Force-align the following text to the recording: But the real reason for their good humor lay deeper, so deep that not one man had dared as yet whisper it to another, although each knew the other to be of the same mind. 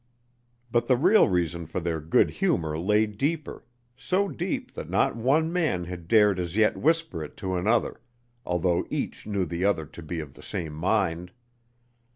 But 0.71 0.87
the 0.87 0.97
real 0.97 1.29
reason 1.29 1.67
for 1.67 1.79
their 1.79 2.01
good 2.01 2.31
humor 2.31 2.75
lay 2.79 3.05
deeper, 3.05 3.65
so 3.95 4.29
deep 4.29 4.71
that 4.73 4.89
not 4.89 5.15
one 5.15 5.53
man 5.53 5.83
had 5.83 6.07
dared 6.07 6.39
as 6.39 6.55
yet 6.55 6.75
whisper 6.75 7.23
it 7.23 7.37
to 7.37 7.53
another, 7.55 8.01
although 8.43 8.87
each 8.89 9.27
knew 9.27 9.45
the 9.45 9.63
other 9.63 9.85
to 9.85 10.01
be 10.01 10.19
of 10.19 10.33
the 10.33 10.41
same 10.41 10.73
mind. 10.73 11.31